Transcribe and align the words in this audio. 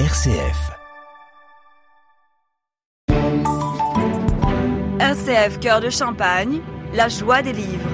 RCF. 0.00 0.72
RCF 4.98 5.60
Cœur 5.60 5.80
de 5.80 5.88
Champagne, 5.88 6.58
la 6.94 7.08
joie 7.08 7.42
des 7.42 7.52
livres. 7.52 7.88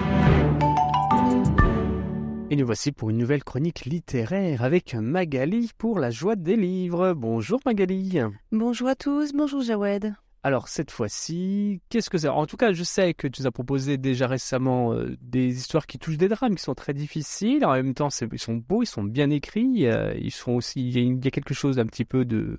Et 2.49 2.57
nous 2.57 2.65
voici 2.65 2.93
pour 2.93 3.11
une 3.11 3.19
nouvelle 3.19 3.45
chronique 3.45 3.85
littéraire 3.85 4.63
avec 4.65 4.95
Magali 4.95 5.73
pour 5.77 5.99
la 5.99 6.11
joie 6.11 6.37
des 6.37 6.57
livres. 6.57 7.13
Bonjour 7.13 7.61
Magali. 7.67 8.19
Bonjour 8.51 8.89
à 8.89 8.95
tous, 8.95 9.35
bonjour 9.35 9.61
Jawed. 9.61 10.15
Alors 10.43 10.69
cette 10.69 10.91
fois-ci, 10.91 11.83
qu'est-ce 11.91 12.09
que 12.09 12.17
c'est? 12.17 12.29
En 12.29 12.47
tout 12.47 12.57
cas, 12.57 12.73
je 12.73 12.83
sais 12.83 13.13
que 13.13 13.29
tu 13.29 13.43
nous 13.43 13.47
as 13.47 13.51
proposé 13.51 13.99
déjà 13.99 14.27
récemment 14.27 14.95
euh, 14.95 15.15
des 15.21 15.59
histoires 15.59 15.87
qui 15.87 15.99
touchent 15.99 16.17
des 16.17 16.29
drames 16.29 16.55
qui 16.55 16.63
sont 16.63 16.75
très 16.75 16.95
difficiles. 16.95 17.65
En 17.67 17.73
même 17.73 17.93
temps, 17.93 18.09
ils 18.09 18.39
sont 18.39 18.55
beaux, 18.55 18.83
ils 18.83 18.87
sont 18.87 19.05
bien 19.05 19.29
écrits. 19.29 19.87
euh, 19.87 20.15
ils 20.19 20.31
sont 20.31 20.53
aussi, 20.53 20.89
il 20.89 21.25
y, 21.25 21.29
a, 21.29 21.31
quelque 21.31 21.53
chose 21.53 21.77
d'un 21.77 21.85
petit 21.85 22.07
peu 22.07 22.25
de, 22.25 22.57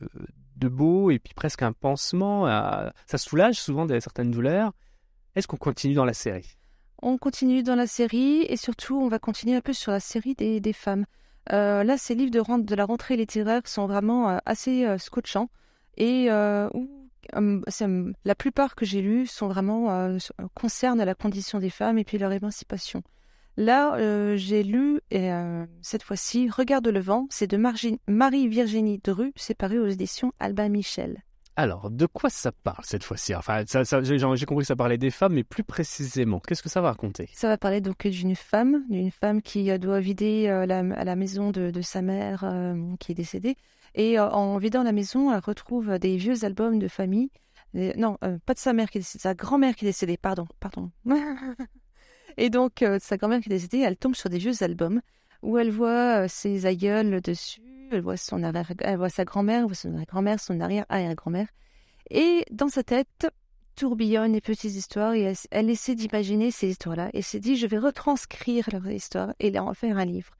de 0.57 0.67
beau 0.67 1.09
et 1.09 1.17
puis 1.17 1.33
presque 1.33 1.63
un 1.63 1.73
pansement. 1.73 2.45
à- 2.45 2.93
ça 3.07 3.17
soulage 3.17 3.59
souvent 3.59 3.87
de 3.87 3.99
certaines 3.99 4.29
douleurs. 4.29 4.73
Est-ce 5.35 5.47
qu'on 5.47 5.57
continue 5.57 5.95
dans 5.95 6.05
la 6.05 6.13
série? 6.13 6.57
On 7.01 7.17
continue 7.17 7.63
dans 7.63 7.75
la 7.75 7.87
série 7.87 8.43
et 8.43 8.57
surtout 8.57 8.99
on 9.01 9.07
va 9.07 9.17
continuer 9.17 9.55
un 9.55 9.61
peu 9.61 9.73
sur 9.73 9.91
la 9.91 9.99
série 9.99 10.35
des, 10.35 10.59
des 10.59 10.73
femmes. 10.73 11.05
Euh, 11.51 11.83
là, 11.83 11.97
ces 11.97 12.13
livres 12.13 12.29
de, 12.29 12.39
ren- 12.39 12.59
de 12.59 12.75
la 12.75 12.85
rentrée 12.85 13.17
littéraire 13.17 13.63
sont 13.65 13.87
vraiment 13.87 14.29
euh, 14.29 14.37
assez 14.45 14.85
euh, 14.85 14.99
scotchants 14.99 15.49
et 15.97 16.29
euh, 16.29 16.67
euh, 16.67 16.69
euh, 16.75 17.00
la 17.33 18.35
plupart 18.35 18.75
que 18.75 18.85
j'ai 18.85 19.01
lus 19.01 19.27
sont 19.27 19.47
vraiment 19.47 19.91
euh, 19.91 20.17
euh, 20.39 20.47
concernent 20.53 21.03
la 21.03 21.15
condition 21.15 21.59
des 21.59 21.69
femmes 21.69 21.97
et 21.97 22.03
puis 22.03 22.17
leur 22.17 22.31
émancipation. 22.31 23.03
Là, 23.57 23.95
euh, 23.95 24.37
j'ai 24.37 24.63
lu 24.63 25.01
et, 25.11 25.29
cette 25.81 26.03
fois-ci 26.03 26.49
Regarde 26.49 26.87
le 26.87 26.99
vent, 26.99 27.27
c'est 27.29 27.47
de 27.47 27.57
Marie-Virginie 28.07 28.99
Dru, 29.03 29.33
c'est 29.35 29.57
paru 29.57 29.79
aux 29.79 29.87
éditions 29.87 30.31
Albin 30.39 30.69
Michel. 30.69 31.23
Alors, 31.57 31.91
de 31.91 32.05
quoi 32.05 32.29
ça 32.29 32.51
parle 32.51 32.83
cette 32.83 33.03
fois-ci? 33.03 33.35
Enfin, 33.35 33.63
ça, 33.67 33.83
ça- 33.83 34.01
j'ai 34.01 34.45
compris 34.45 34.63
que 34.63 34.67
ça 34.67 34.77
parlait 34.77 34.97
des 34.97 35.11
femmes, 35.11 35.33
mais 35.33 35.43
plus 35.43 35.65
précisément, 35.65 36.39
qu'est-ce 36.39 36.63
que 36.63 36.69
ça 36.69 36.79
va 36.79 36.89
raconter? 36.89 37.29
Ça 37.33 37.49
va 37.49 37.57
parler 37.57 37.81
donc 37.81 38.07
d'une 38.07 38.35
femme, 38.35 38.85
d'une 38.89 39.11
femme 39.11 39.41
qui 39.41 39.77
doit 39.77 39.99
vider 39.99 40.47
euh, 40.47 40.65
la, 40.65 40.79
à 40.79 41.03
la 41.03 41.15
maison 41.17 41.51
de, 41.51 41.69
de 41.69 41.81
sa 41.81 42.01
mère 42.01 42.45
euh, 42.45 42.73
qui 42.99 43.11
est 43.11 43.15
décédée. 43.15 43.57
Et 43.95 44.19
euh, 44.19 44.29
en 44.29 44.57
vidant 44.57 44.83
la 44.83 44.91
maison, 44.91 45.31
elle 45.31 45.39
retrouve 45.39 45.97
des 45.99 46.17
vieux 46.17 46.45
albums 46.45 46.79
de 46.79 46.87
famille. 46.87 47.29
Euh, 47.75 47.93
non, 47.97 48.17
euh, 48.23 48.37
pas 48.45 48.53
de 48.53 48.59
sa 48.59 48.73
mère 48.73 48.89
qui 48.89 48.97
est 48.97 49.01
décédée, 49.01 49.21
sa 49.21 49.33
grand-mère 49.33 49.75
qui 49.75 49.85
est 49.85 49.89
décédée, 49.89 50.17
pardon, 50.17 50.47
pardon. 50.59 50.91
Et 52.37 52.49
donc, 52.49 52.83
sa 52.99 53.17
grand-mère 53.17 53.41
qui 53.41 53.49
est 53.49 53.55
décédée, 53.55 53.79
elle 53.79 53.97
tombe 53.97 54.15
sur 54.15 54.29
des 54.29 54.37
vieux 54.37 54.63
albums 54.63 55.01
où 55.41 55.57
elle 55.57 55.71
voit 55.71 56.27
ses 56.29 56.65
aïeuls 56.65 57.19
dessus, 57.19 57.61
elle 57.91 58.01
voit, 58.01 58.15
son 58.15 58.41
arrière- 58.43 58.71
elle 58.79 58.97
voit 58.97 59.09
sa 59.09 59.25
grand-mère, 59.25 59.65
voit 59.65 59.75
son 59.75 59.91
arrière-grand-mère, 59.91 60.39
son 60.39 60.61
arrière-arrière-grand-mère. 60.61 61.47
Et 62.09 62.45
dans 62.51 62.69
sa 62.69 62.83
tête, 62.83 63.27
tourbillonnent 63.75 64.33
les 64.33 64.41
petites 64.41 64.75
histoires 64.75 65.13
et 65.13 65.33
elle, 65.51 65.69
essaie 65.69 65.95
d'imaginer 65.95 66.51
ces 66.51 66.69
histoires-là 66.69 67.09
et 67.13 67.21
s'est 67.21 67.39
dit 67.39 67.55
je 67.55 67.67
vais 67.67 67.77
retranscrire 67.77 68.69
leurs 68.71 68.89
histoires 68.89 69.33
et 69.39 69.57
en 69.57 69.73
faire 69.73 69.97
un 69.97 70.05
livre. 70.05 70.31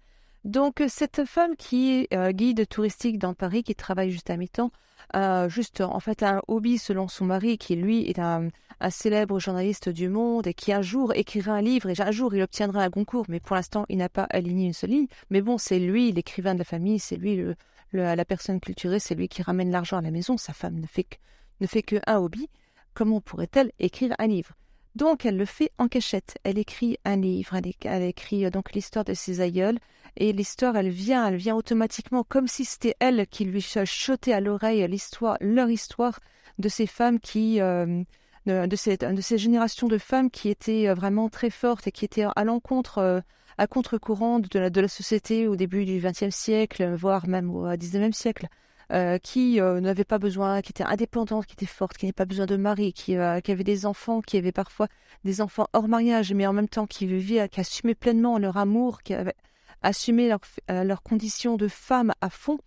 Donc 0.44 0.82
euh, 0.82 0.88
cette 0.90 1.26
femme 1.26 1.56
qui 1.56 1.92
est 1.92 2.14
euh, 2.14 2.32
guide 2.32 2.68
touristique 2.68 3.20
dans 3.20 3.34
Paris, 3.34 3.64
qui 3.64 3.76
travaille 3.76 4.12
juste 4.12 4.30
à 4.30 4.38
mi-temps, 4.38 4.72
a 5.14 5.48
juste 5.50 5.82
en 5.82 6.00
fait 6.00 6.24
un 6.24 6.42
hobby 6.48 6.78
selon 6.78 7.08
son 7.08 7.26
mari 7.26 7.58
qui 7.58 7.76
lui 7.76 8.10
est 8.10 8.20
un, 8.20 8.50
célèbre 8.90 9.40
journaliste 9.40 9.90
du 9.90 10.10
monde 10.10 10.48
et 10.48 10.54
qui 10.54 10.74
un 10.74 10.82
jour 10.82 11.14
écrira 11.14 11.54
un 11.54 11.62
livre 11.62 11.90
et 11.90 12.02
un 12.02 12.12
jour 12.12 12.34
il 12.34 12.42
obtiendra 12.42 12.82
un 12.84 12.90
concours 12.90 13.26
mais 13.30 13.40
pour 13.40 13.56
l'instant 13.56 13.86
il 13.90 13.98
n'a 13.98 14.10
pas 14.10 14.24
aligné 14.30 14.66
une 14.68 14.74
seule 14.74 14.92
ligne. 14.92 15.08
Mais 15.30 15.42
bon 15.42 15.58
c'est 15.58 15.80
lui 15.80 16.12
l'écrivain 16.12 16.54
de 16.54 16.60
la 16.60 16.66
famille, 16.66 16.98
c'est 17.00 17.18
lui 17.18 17.36
le, 17.36 17.56
le- 17.92 18.16
la 18.16 18.26
personne 18.26 18.60
culturée, 18.60 19.00
c'est 19.00 19.16
lui 19.16 19.28
qui 19.28 19.44
ramène 19.44 19.72
l'argent 19.72 19.98
à 19.98 20.02
la 20.02 20.12
maison. 20.12 20.38
Sa 20.38 20.54
femme 20.54 20.80
ne 20.80 20.88
fait 20.88 21.04
que, 21.04 21.18
ne 21.60 21.68
fait 21.68 21.84
que 21.84 21.98
un 22.08 22.18
hobby 22.18 22.50
comment 22.94 23.22
pourrait-elle 23.22 23.72
écrire 23.80 24.16
un 24.18 24.28
livre? 24.28 24.54
Donc 24.96 25.26
elle 25.26 25.38
le 25.38 25.46
fait 25.46 25.72
en 25.78 25.88
cachette. 25.88 26.38
Elle 26.44 26.58
écrit 26.58 26.98
un 27.06 27.16
livre. 27.16 27.56
Elle, 27.84 28.04
écrit 28.04 28.46
euh, 28.46 28.50
donc 28.50 28.74
l'histoire 28.74 29.06
de 29.06 29.14
ses 29.14 29.42
aïeuls. 29.42 29.78
Et 30.18 30.34
l'histoire, 30.34 30.76
elle 30.76 30.90
vient, 30.90 31.28
elle 31.28 31.38
vient 31.38 31.56
automatiquement, 31.56 32.26
comme 32.28 32.48
si 32.48 32.66
c'était 32.66 32.96
elle 33.00 33.26
qui 33.28 33.46
lui 33.46 33.62
chuchotait 33.62 34.34
à 34.34 34.42
l'oreille 34.42 34.86
l'histoire, 34.88 35.38
leur 35.40 35.70
histoire 35.70 36.20
de 36.60 36.68
ces 36.68 36.86
femmes 36.86 37.20
qui, 37.22 37.62
euh, 37.62 38.04
de, 38.46 38.76
ces, 38.76 39.38
générations 39.38 39.88
de 39.88 39.98
femmes 39.98 40.30
qui 40.30 40.50
étaient 40.50 40.90
euh, 40.90 40.94
vraiment 40.94 41.30
très 41.30 41.50
fortes 41.50 41.88
et 41.88 41.94
qui 41.94 42.04
étaient 42.04 42.26
à 42.36 42.44
l'encontre, 42.44 43.24
à 43.58 43.68
contre-courant 43.68 44.40
de 44.40 44.60
la 44.60 44.88
société 44.90 45.48
au 45.48 45.56
début 45.56 45.86
du 45.86 46.00
XXe 46.00 46.36
siècle, 46.36 46.94
voire 46.94 47.26
même 47.28 47.50
au 47.50 47.66
XIXe 47.78 48.16
siècle 48.16 48.50
euh, 48.92 49.18
qui 49.20 49.62
euh, 49.62 49.80
n'avaient 49.80 50.04
pas 50.04 50.20
besoin, 50.20 50.62
qui 50.62 50.72
étaient 50.72 50.84
indépendantes, 50.84 51.46
qui 51.46 51.54
étaient 51.54 51.66
fortes, 51.66 51.98
qui 51.98 52.06
n'avaient 52.06 52.14
pas 52.14 52.26
besoin 52.26 52.46
de 52.46 52.58
mari, 52.58 52.92
qui, 52.92 53.16
euh, 53.16 53.40
qui 53.40 53.54
avaient 53.54 53.64
des 53.64 53.86
enfants, 53.86 54.20
qui 54.20 54.36
avaient 54.36 54.52
parfois 54.52 54.88
des 55.24 55.40
enfants 55.40 55.68
hors 55.72 55.88
mariage, 55.88 56.34
mais 56.34 56.46
en 56.46 56.52
même 56.52 56.68
temps 56.68 56.88
qui 56.88 57.06
vivaient, 57.06 57.48
qui 57.48 57.62
assumaient 57.62 57.96
pleinement 57.96 58.38
leur 58.38 58.58
amour, 58.58 59.02
qui 59.02 59.14
avaient 59.14 59.36
assumé 59.82 60.28
leur, 60.28 60.42
leur 60.68 61.04
condition 61.04 61.56
de 61.56 61.70
femme 61.70 62.12
à 62.20 62.30
fond. 62.30 62.60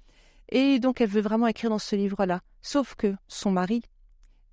Et 0.49 0.79
donc 0.79 1.03
elle 1.03 1.11
veut 1.11 1.21
vraiment 1.21 1.47
écrire 1.47 1.69
dans 1.69 1.79
ce 1.79 1.95
livre-là. 1.95 2.41
Sauf 2.63 2.95
que 2.95 3.15
son 3.29 3.51
mari 3.51 3.83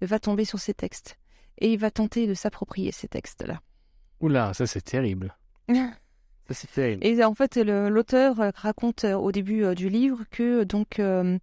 va 0.01 0.19
tomber 0.19 0.43
sur 0.43 0.59
ces 0.59 0.73
textes. 0.73 1.15
Et 1.59 1.71
il 1.71 1.79
va 1.79 1.89
tenter 1.89 2.27
de 2.27 2.33
s'approprier 2.33 2.91
ces 2.91 3.07
textes-là. 3.07 3.61
Oula, 4.19 4.53
ça 4.53 4.67
c'est 4.67 4.81
terrible. 4.81 5.37
Ça 6.47 6.55
c'est 6.55 6.71
terrible. 6.71 7.05
Et 7.05 7.23
en 7.23 7.35
fait, 7.35 7.55
l'auteur 7.55 8.35
raconte 8.55 9.05
au 9.05 9.31
début 9.31 9.73
du 9.75 9.89
livre 9.89 10.25
que 10.31 10.63
donc 10.63 10.99
euh, 10.99 11.37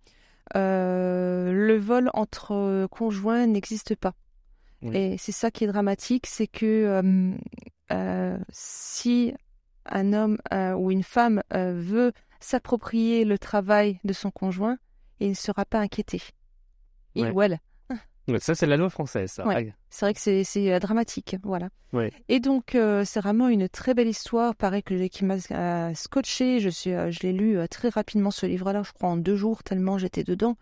le 0.54 1.76
vol 1.78 2.10
entre 2.14 2.52
euh, 2.52 2.88
conjoints 2.88 3.46
n'existe 3.46 3.94
pas. 3.96 4.14
Oui. 4.82 4.96
Et 4.96 5.18
c'est 5.18 5.32
ça 5.32 5.50
qui 5.50 5.64
est 5.64 5.66
dramatique, 5.66 6.26
c'est 6.26 6.46
que 6.46 6.64
euh, 6.66 7.32
euh, 7.92 8.38
si 8.50 9.34
un 9.86 10.12
homme 10.12 10.38
euh, 10.52 10.74
ou 10.74 10.90
une 10.90 11.02
femme 11.02 11.42
euh, 11.52 11.72
veut 11.74 12.12
s'approprier 12.40 13.24
le 13.24 13.38
travail 13.38 13.98
de 14.04 14.12
son 14.12 14.30
conjoint, 14.30 14.78
il 15.20 15.30
ne 15.30 15.34
sera 15.34 15.64
pas 15.64 15.80
inquiété. 15.80 16.22
Il 17.14 17.24
Ouais. 17.24 17.30
ou 17.32 17.42
elle. 17.42 17.58
Ça 18.38 18.54
c'est 18.54 18.66
la 18.66 18.76
loi 18.76 18.90
française. 18.90 19.30
Ça. 19.32 19.46
Ouais. 19.46 19.72
C'est 19.90 20.04
vrai 20.06 20.14
que 20.14 20.20
c'est 20.20 20.44
c'est, 20.44 20.72
euh, 20.72 20.78
dramatique, 20.78 21.36
voilà. 21.42 21.68
Ouais. 21.92 22.12
Et 22.28 22.40
donc 22.40 22.74
euh, 22.74 23.04
c'est 23.04 23.20
vraiment 23.20 23.48
une 23.48 23.68
très 23.68 23.94
belle 23.94 24.08
histoire, 24.08 24.54
pareil 24.54 24.82
que 24.82 25.06
qui 25.08 25.24
m'a 25.24 25.36
euh, 25.50 25.94
scotché. 25.94 26.60
Je 26.60 26.68
suis, 26.68 26.92
euh, 26.92 27.10
je 27.10 27.20
l'ai 27.20 27.32
lu 27.32 27.58
euh, 27.58 27.66
très 27.66 27.88
rapidement 27.88 28.30
ce 28.30 28.46
livre-là, 28.46 28.82
je 28.82 28.92
crois 28.92 29.08
en 29.08 29.16
deux 29.16 29.36
jours 29.36 29.62
tellement 29.62 29.98
j'étais 29.98 30.24
dedans. 30.24 30.56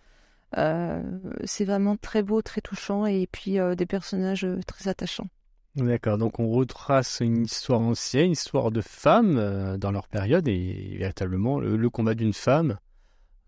Euh, 0.56 1.02
c'est 1.44 1.64
vraiment 1.64 1.96
très 1.96 2.22
beau, 2.22 2.40
très 2.40 2.60
touchant 2.60 3.04
et 3.04 3.26
puis 3.30 3.58
euh, 3.58 3.74
des 3.74 3.86
personnages 3.86 4.44
euh, 4.44 4.60
très 4.66 4.88
attachants. 4.88 5.26
D'accord, 5.74 6.16
donc 6.16 6.38
on 6.38 6.48
retrace 6.48 7.20
une 7.20 7.44
histoire 7.44 7.80
ancienne, 7.80 8.26
une 8.26 8.32
histoire 8.32 8.70
de 8.70 8.80
femmes 8.80 9.36
euh, 9.36 9.76
dans 9.76 9.90
leur 9.90 10.08
période 10.08 10.48
et 10.48 10.96
véritablement 10.98 11.58
le, 11.60 11.76
le 11.76 11.90
combat 11.90 12.14
d'une 12.14 12.32
femme 12.32 12.78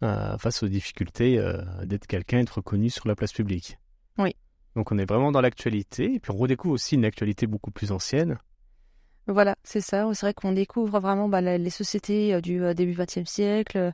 euh, 0.02 0.36
face 0.36 0.62
aux 0.62 0.68
difficultés 0.68 1.38
euh, 1.38 1.62
d'être 1.84 2.06
quelqu'un, 2.06 2.40
d'être 2.40 2.56
reconnu 2.56 2.90
sur 2.90 3.08
la 3.08 3.14
place 3.14 3.32
publique. 3.32 3.78
Oui. 4.18 4.34
Donc 4.76 4.92
on 4.92 4.98
est 4.98 5.04
vraiment 5.08 5.32
dans 5.32 5.40
l'actualité 5.40 6.14
et 6.14 6.20
puis 6.20 6.30
on 6.32 6.36
redécouvre 6.36 6.74
aussi 6.74 6.94
une 6.96 7.04
actualité 7.04 7.46
beaucoup 7.46 7.70
plus 7.70 7.90
ancienne. 7.92 8.38
Voilà, 9.26 9.56
c'est 9.62 9.80
ça. 9.80 10.08
C'est 10.14 10.26
vrai 10.26 10.34
qu'on 10.34 10.52
découvre 10.52 11.00
vraiment 11.00 11.28
bah, 11.28 11.40
les 11.40 11.70
sociétés 11.70 12.34
euh, 12.34 12.40
du 12.40 12.62
euh, 12.62 12.72
début 12.74 12.94
XXe 12.94 13.28
siècle. 13.30 13.92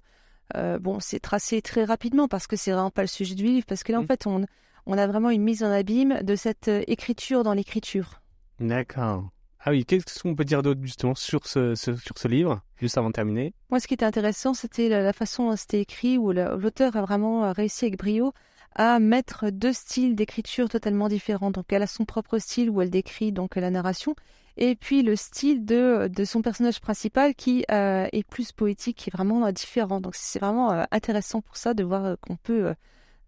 Euh, 0.57 0.79
bon, 0.79 1.01
c'est 1.01 1.19
tracé 1.21 1.61
très 1.63 1.85
rapidement 1.85 2.29
parce 2.29 2.47
que 2.47 2.55
c'est 2.57 2.71
vraiment 2.71 2.91
pas 2.91 3.03
le 3.03 3.09
sujet 3.09 3.35
du 3.35 3.45
livre, 3.45 3.67
parce 3.67 3.83
que 3.83 3.93
là, 3.93 3.99
en 3.99 4.03
Mm. 4.03 4.07
fait, 4.07 4.27
on, 4.27 4.45
on 4.87 4.99
a 4.99 5.07
vraiment 5.07 5.31
une 5.31 5.43
mise 5.43 5.65
en 5.65 5.71
abîme 5.71 6.21
de 6.23 6.37
cette 6.37 6.69
écriture 6.87 7.43
dans 7.43 7.55
l'écriture. 7.55 8.21
D'accord. 8.61 9.29
Ah 9.67 9.71
oui, 9.71 9.85
qu'est-ce 9.87 10.23
qu'on 10.23 10.35
peut 10.37 10.45
dire 10.45 10.63
d'autre 10.63 10.81
justement 10.83 11.15
sur 11.15 11.47
ce, 11.47 11.75
ce- 11.75 11.97
sur 11.97 12.19
ce 12.19 12.29
livre, 12.29 12.61
juste 12.77 12.99
avant 12.99 13.09
de 13.09 13.15
terminer? 13.15 13.55
Moi, 13.71 13.81
ce 13.81 13.87
qui 13.89 13.95
était 13.95 14.05
intéressant, 14.05 14.53
c'était 14.55 14.89
la, 14.91 15.03
la 15.03 15.13
façon 15.15 15.49
dont 15.49 15.57
c'était 15.57 15.81
écrit, 15.81 16.19
où 16.19 16.31
l'auteur 16.33 16.95
a 16.97 17.01
vraiment 17.03 17.51
réussi 17.53 17.87
avec 17.87 17.99
brio 17.99 18.33
à 18.75 18.99
mettre 18.99 19.51
deux 19.51 19.73
styles 19.73 20.15
d'écriture 20.15 20.69
totalement 20.69 21.09
différents. 21.09 21.51
Donc, 21.51 21.73
elle 21.73 21.83
a 21.83 21.87
son 21.87 22.05
propre 22.05 22.39
style 22.39 22.71
où 22.71 22.81
elle 22.83 22.91
décrit 22.91 23.33
donc 23.33 23.57
la 23.57 23.71
narration, 23.71 24.15
et 24.57 24.77
puis 24.77 25.03
le 25.03 25.17
style 25.17 25.65
de, 25.65 26.09
de 26.09 26.25
son 26.25 26.43
personnage 26.43 26.81
principal 26.81 27.35
qui 27.35 27.65
euh, 27.71 28.07
est 28.13 28.27
plus 28.27 28.53
poétique, 28.53 28.97
qui 28.99 29.11
est 29.11 29.17
vraiment 29.17 29.45
euh, 29.47 29.53
différent. 29.53 30.01
Donc, 30.01 30.15
c'est 30.15 30.39
vraiment 30.39 30.73
euh, 30.73 30.85
intéressant 30.91 31.41
pour 31.41 31.57
ça 31.57 31.75
de 31.75 31.83
voir 31.85 32.17
qu'on 32.21 32.37
peut 32.37 32.67
euh, 32.69 32.75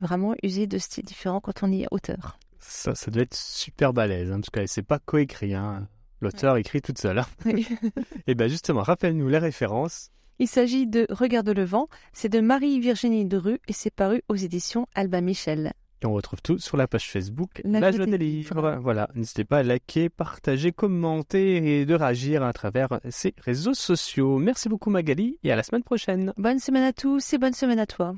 vraiment 0.01 0.35
user 0.43 0.67
de 0.67 0.79
styles 0.79 1.05
différents 1.05 1.41
quand 1.41 1.63
on 1.63 1.73
est 1.73 1.87
auteur. 1.91 2.39
Ça, 2.59 2.95
ça 2.95 3.11
doit 3.11 3.23
être 3.23 3.35
super 3.35 3.93
balèze, 3.93 4.31
hein, 4.31 4.41
parce 4.41 4.51
que 4.51 4.67
c'est 4.67 4.83
pas 4.83 4.99
coécrit. 4.99 5.55
Hein. 5.55 5.89
L'auteur 6.21 6.57
écrit 6.57 6.81
toute 6.81 6.99
seule. 6.99 7.19
hein. 7.19 7.27
Et 8.27 8.35
bien 8.35 8.49
justement, 8.49 8.83
rappelle-nous 8.83 9.29
les 9.29 9.39
références. 9.39 10.11
Il 10.39 10.49
s'agit 10.49 10.87
de 10.87 11.07
Regarde 11.11 11.49
le 11.49 11.65
vent, 11.65 11.89
c'est 12.13 12.29
de 12.29 12.41
Marie-Virginie 12.41 13.25
Dru 13.25 13.59
et 13.69 13.73
c'est 13.73 13.91
paru 13.91 14.23
aux 14.29 14.35
éditions 14.35 14.87
Albin 14.95 15.23
Michel. 15.23 15.73
Et 16.03 16.07
on 16.07 16.13
retrouve 16.13 16.43
tout 16.43 16.59
sur 16.59 16.77
la 16.77 16.87
page 16.87 17.11
Facebook 17.11 17.63
La 17.65 17.81
La 17.81 17.91
Joie 17.91 18.05
des. 18.05 18.19
Livres. 18.19 18.79
Voilà, 18.83 19.09
n'hésitez 19.15 19.45
pas 19.45 19.59
à 19.59 19.63
liker, 19.63 20.11
partager, 20.11 20.73
commenter 20.73 21.81
et 21.81 21.87
de 21.87 21.95
réagir 21.95 22.43
à 22.43 22.53
travers 22.53 23.01
ces 23.09 23.35
réseaux 23.39 23.73
sociaux. 23.73 24.37
Merci 24.37 24.69
beaucoup 24.69 24.91
Magali 24.91 25.39
et 25.43 25.53
à 25.53 25.57
la 25.57 25.63
semaine 25.63 25.83
prochaine. 25.83 26.35
Bonne 26.37 26.59
semaine 26.59 26.85
à 26.85 26.93
tous 26.93 27.33
et 27.33 27.39
bonne 27.39 27.55
semaine 27.55 27.79
à 27.79 27.87
toi. 27.87 28.15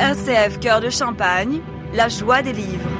RCF 0.00 0.60
Cœur 0.60 0.80
de 0.80 0.90
Champagne, 0.90 1.60
la 1.94 2.08
joie 2.08 2.42
des 2.42 2.52
livres. 2.52 2.99